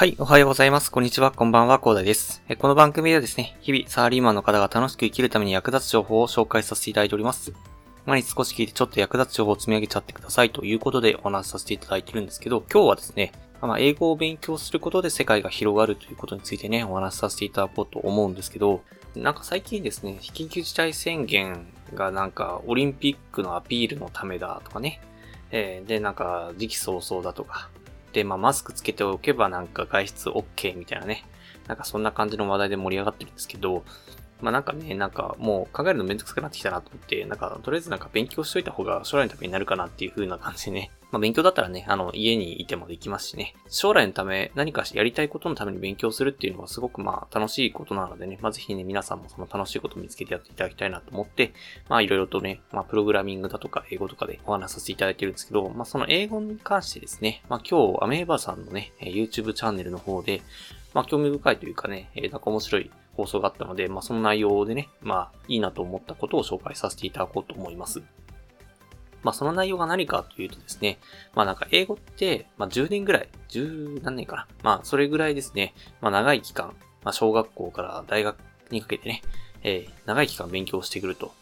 [0.00, 0.90] はい、おはようございます。
[0.90, 2.42] こんにちは、こんばんは、コーダです。
[2.58, 7.52] この番組ではですね、日々サラリーマンの方が楽しく生きるために役立つ情報を紹介させていただいております。
[8.06, 18.80] 毎日少し聞いてちょっと役立つ情報を積み上げちゃってくださいということでお話しさせていただいてるんですけど、今日はですね、まあ、英語を勉強することで世界が広がるということについてね、お話しさせていただこうと思うんですけど、
[19.14, 25.02] なんか最近ですね、緊急事態宣言がなんかオリンピックのアピールのためだとかね、
[25.50, 27.68] えー、で、なんか時期早々だとか、
[28.12, 31.24] で、まあ、マスクつけておけばなんか外出 OK みたいなね。
[31.66, 33.84] なんかそんな感じの話題で盛り上がってるんですけど、
[34.42, 40.90] まあなんかね、なんかもう考えるのめんどくさくなってきたなと思って、なんかとりあえずなんか勉強しといた方が将来のためになるかなっていう風な感じでね。
[41.10, 43.54] まあ勉強だったらね、あの家にいてもできますしね。
[43.68, 51.52] 将来のため何かやりたいことのために勉強するっていうのはすごくまあ楽しいことなのでね、まあぜひね、皆さんもその楽しいことを見つけてやっていただきたいなと思って、
[51.88, 60.42] まあいろいろとね、まあプログラミングだとか英語とかでお話しさせていただいてるんですけど、まあその英語に関してですね、まあ今日アメーバさんのね、YouTube チャンネルの方で、
[60.94, 62.90] まあ興味深いというかね、えなんか面白い
[63.20, 68.02] 放送があったので、まあ、その内容でね、まあ、いいなと思ったことを紹介させていただこうと思います。
[69.22, 70.98] まあ、その内容が何かというとですね、
[71.34, 74.46] まあ、なんか英語って、まあ、10年ぐらい、10何年かな。
[74.62, 78.38] まあ、それぐらいですね、まあ、長い期間、まあ、小学校から大学
[78.70, 79.22] にかけてね、
[79.62, 81.32] えー、長い期間勉強してくると。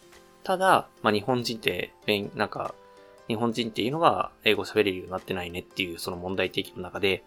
[0.43, 1.93] ただ、まあ、日本人って、
[2.34, 2.75] なんか、
[3.29, 7.23] 日本人っていうのが英語喋れるようになってないねっていうその問題提起の中で、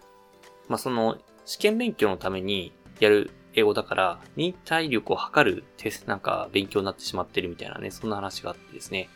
[0.68, 9.10] まあ、その試験勉強のためにやる英語だから、忍耐力を測るテストなんか勉強になってしまってるみたいなね、そんな話があってですね。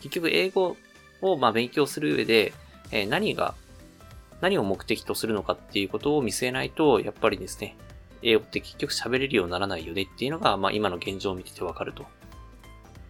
[0.00, 0.76] 結局英語
[1.20, 2.52] をま勉強する上で、
[2.90, 3.54] え、何が、
[4.40, 7.76] 何を目的とするのかっていうことを見据えないと、やっぱりですね、
[8.22, 12.06] 英語って結局喋れるようにならないよねっていうのが、まあ今の現状を見ててわかると。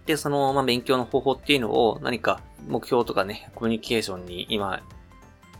[0.07, 4.83] で、その、まあ、勉強の方法っていうのを何か目標とかね、コミュニケーションに今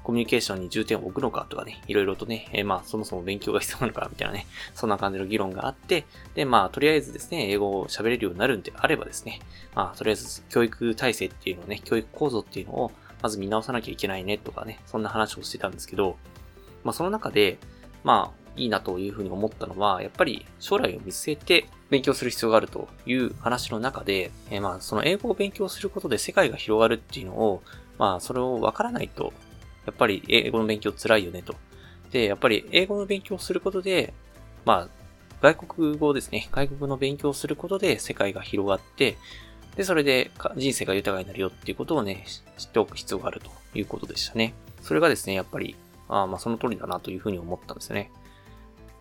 [0.03, 6.05] コミュニケーションに重点を置くのかとかね、いろいろとね、えー、まあ、そもそも勉強が必要なのかみたいなね、そんな感じの議論があって、
[6.35, 9.41] で、まあ、とりあえずですね、英語を喋れるようになるんであればですね、
[9.75, 12.93] まあ、とりあえず教育体制っていうのをね、教育構造っていうのを、
[13.23, 16.17] まず見直さなきゃいけないねとかね、そんな話をしてたんですけど、
[16.83, 17.59] まあ、その中で、
[18.03, 27.63] まあ、いいなというふうに思ったのは、やっぱり将来を見据えて勉強する必要があるという話の中で、えー、まあ、その英語を勉強することで世界が広がるっていうのを、
[27.99, 29.33] まあ、それをわからないと
[29.87, 31.55] やっぱり英語の勉強辛いよねと。
[32.11, 34.13] で、やっぱり英語の勉強をすることで、
[34.65, 34.89] まあ、
[35.41, 36.49] 外国語ですね。
[36.53, 39.17] 外国の勉強をすることで世界が広がって、
[39.77, 42.25] で、それで人生が豊かになるよっていうことをね、
[42.59, 44.55] 知っておく必要があるということでしたね。
[44.83, 45.75] それがですね、やっぱり、
[46.09, 48.11] あまあその通りだなというふうに思ったんですよね。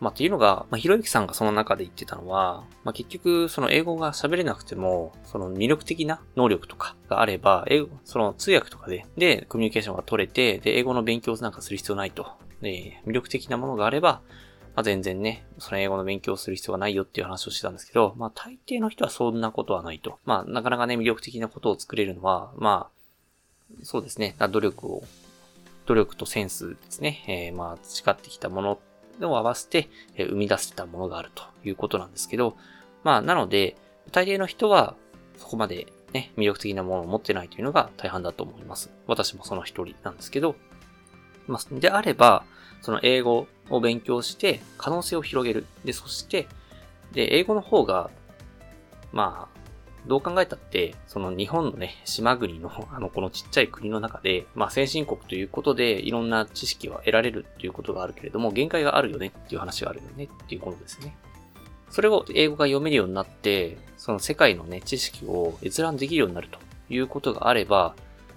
[0.02, 12.26] まあ、っていうのが、まあ、ひろゆきさんがその中で言ってたのは、まあ、結局、その英語が喋れなくても、その魅力的な能力とかがあれば、英語、その通訳とかで、で、コミュニケーションが取れて、で、英語の勉強なんかする必要ないと。
[12.62, 14.22] で、魅力的なものがあれば、
[14.76, 20.18] まあ、全然ね、その英語の勉強をする必要がないよっていう話をしてたんですけど、まあ、大抵の人はそんなことはないと。
[20.26, 25.04] まあ、なかなかね、魅力的なことを作れるのは、まあ、そうですね、努力を、
[25.86, 28.80] 努力とセンスですね、えー、まあ、培ってきたもの
[29.26, 32.58] を合わせて生み出せたものがあるということなんですけど、
[33.04, 33.76] まあ、なので、
[34.12, 34.96] 大抵の人は
[35.38, 38.92] そこまでね、魅力的なものを持ってないというのが大半だと思います。
[39.08, 40.56] 私もその一人なんですけど、
[41.48, 42.44] まあ、であれば、
[42.82, 45.66] その英語を勉強して可能性を広げる。
[45.86, 46.48] で、そして、
[47.14, 48.10] で、英語の方が、
[49.12, 49.51] まあ、
[50.08, 61.16] どう考えたって、その日本のね、島国の、 あの、このちっちゃい国の中で、まあ先進国ということで、いろんな知識は得られるっていうことがあるけれども、限界があるよねっていう話があるよねっていうことですね。
[61.90, 67.96] それを英語が読めるようになって、その世界のね、知識を閲覧できるようになるということがあれば、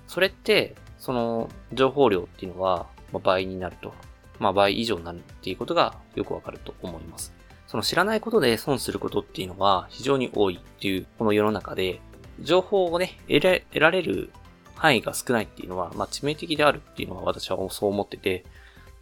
[0.08, 3.92] それって、その情報量っていうのは、まあ、倍になると。
[4.38, 7.32] まあ倍以上になるっていうことがよくわかると思います。
[7.74, 12.00] その知らないことで損することっていうのは非常に多いっていうこの世の中で、
[12.38, 14.30] 情報をね、得ら得られる
[14.76, 18.44] 範囲が少ないっていうのは、まあ致命的であるっていうのは私はそう思ってて、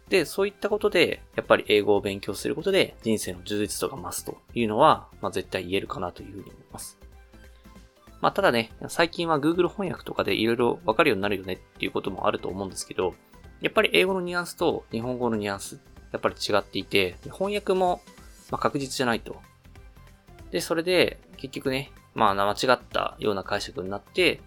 [0.09, 6.97] で、そういったことで、やっぱり英語を勉強することで人生の充実度が増すというのは、まあ絶対言えるかなというふうに思います。
[8.21, 13.13] まあただね、最近は Google 翻訳とかで色々わかるようになるよねっていうこともあると思うんですけど、
[13.61, 15.79] やっぱり英語のニュアンスと日本語のニュアンス、
[16.11, 18.01] やっぱり違っていて、翻訳も
[18.53, 19.41] まあ、確実じゃないと。
[20.51, 24.41] で、それで、結局ね、まあ、間違ったような解釈になって、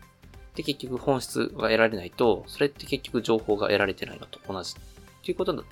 [0.54, 4.76] で、結局本質が得られないと、それって結局情報が得られてないのと同じ。
[4.76, 5.64] っていうこと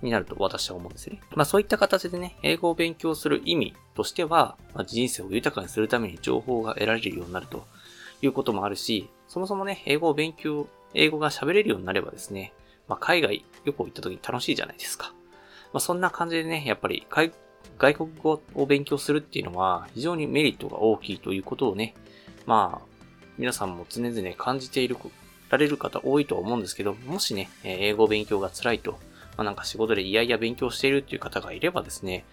[0.00, 1.20] になると私は思うんですね。
[1.34, 7.66] まあそういった形でね、英語を勉強する意味としては、まあ、人生を豊かにするために情報が得られるようになると
[8.22, 12.54] いうこともあるし、そもそもね、英語を勉強、英語が喋れるようになればですね、
[12.88, 15.12] まあ海外旅行行った時に楽しいじゃないですか。
[15.72, 17.06] まあ、そんな感じでね、やっぱり
[17.78, 21.94] 外国語を勉強するっていうのは非常にメリットが大きいということをね、
[22.46, 22.86] まあ、
[23.38, 24.96] 皆さんも常々感じている、
[25.48, 32.24] られる方多いと思うんですけど、もしね、英語勉強が辛いと、まあ、なんか仕事でいやいや勉強しているっていう方がいればですね、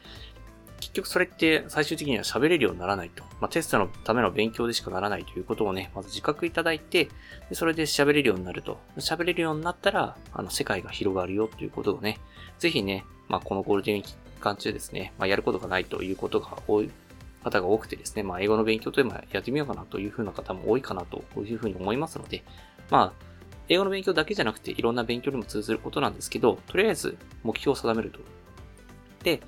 [0.80, 3.24] 結局それって最終的には喋れるようにならないと。
[3.39, 7.10] まあ、テストのための勉強でしかならないということをね、まず自覚いただいて、
[7.50, 8.80] でそれで喋れるようになると。
[8.98, 12.19] 喋れるようになったら、あの、世界が広がるよということをね、
[12.60, 16.92] ぜひね、まあ、このゴールデン期間中ですね、まあ、やることがないということが多い
[17.44, 22.44] 方が多くてですね、まあ、英語の勉強というのはやってみようかなというふうな方も多いかなと、いうふうに思いますので、
[22.89, 23.25] まあ、
[23.69, 28.19] 英語の勉強だけじゃなくていろんな勉強にも通ずることなんですけど、とりあえず目標を定めると。
[29.24, 29.42] で、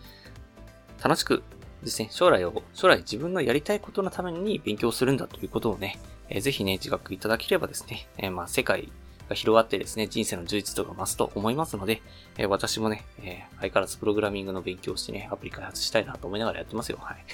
[1.04, 1.44] 楽しく
[1.84, 8.92] ですね、将来を、将来自分のやりたいことのために勉強するんだということをね、えー、ぜひね、自覚いただければですね、えー、まあ、世界
[9.30, 12.02] が広がってですね、人生の充実度が増すと思いますので、
[12.38, 17.00] えー、私もね、え相変わらずプログラミングの勉強をしてね、アプリ開発したいなと思いながらやってますよ。
[17.02, 17.26] はい。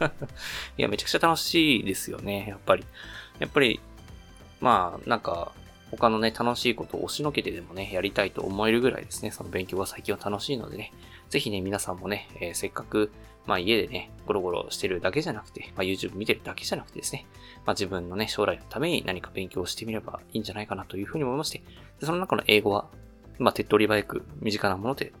[0.78, 2.84] いや、めちゃくちゃ楽しいですよね、やっぱり。
[3.38, 3.80] やっぱり、
[4.60, 5.52] まあ、なんか、
[5.90, 10.92] 他のね、楽しいことを押しのけてでもね、やりたいと思えるぐらいですね、その勉強が最近は楽しいのでね、
[11.28, 13.12] ぜひね、皆さんもね、えー、せっかく、
[13.46, 17.26] まあ家でね、ゴロゴロしてるだけじゃなくて、まあ YouTube 見てるだけじゃなくてですね、
[17.66, 21.62] まあ自分のね、将来のために何か勉強してみればいいんじゃないかなというふうに思いまして、
[22.00, 22.86] でその中の英語は、
[23.38, 25.12] まあ手っ取り早く身近なもので、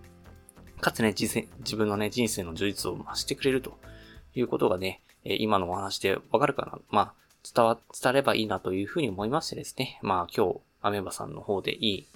[0.80, 3.78] かつね、自分のね、人生の充実を増してくれると
[4.34, 6.78] いうことがね、今のお話でわかるかな。
[6.90, 7.14] まあ、
[7.54, 9.98] 伝わ、伝わればいいなというふうに思いましてですね。
[10.02, 12.06] まあ今日、アメバさんの方でいい、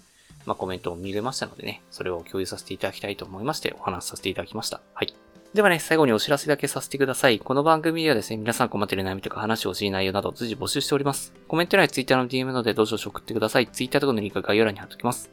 [0.47, 4.81] まあコメントを見れましたのでね、それを共有させていただきたいと思いましてお話しさせていただきました。
[4.95, 5.26] はい。
[5.55, 7.39] ではね、最後にお知らせだけさせてください。
[7.39, 11.33] この番組ではですね、皆さん困っている悩みとか話をしい内容など随時募集しております。
[11.49, 13.67] コメント欄や Twitter の DM などでどうぞ送ってください。
[13.67, 15.31] Twitter とかのリンクは概要欄に貼っておきます。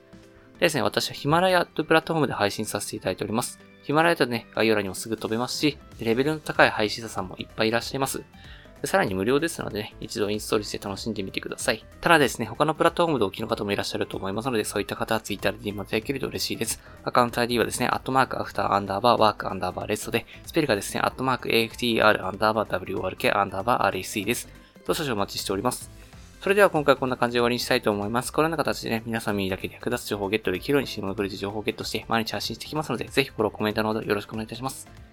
[0.54, 3.60] でですね、私はヒマラヤというプラットフォームで配信させていただいております。
[3.84, 8.24] ヒマラヤとね、概要欄にもすぐ飛べますし、レベルの高い配信者さんもいっぱいいらっしゃいます。
[8.86, 11.86] さらに無料ですのでね、一度インストールして楽しんでみてください。
[12.02, 16.82] ただですね、他のプラットフォームでお聞きの方もいらっしゃると思いますので、そういった方は Twitter で DM いただけると嬉しいです。
[17.04, 24.50] アカウント ID はですね、アットマークアフターアンダーバーワークアンダーバーレストで、スペルがですね、アットマーク AFTR アンダーバー WORK アンダーバー RAC です。
[24.86, 25.90] どうぞお待ちしております。
[26.42, 28.34] それでは今回こんな感じで終わりにしたいと思います。
[28.34, 35.13] このような形でね、皆さん耳だけで役立つ情報をゲットできるように、シームのブリッジ情報をゲットして毎日発信していきますので、ぜひフォロー、コメントのほどよろしくお願いいたします。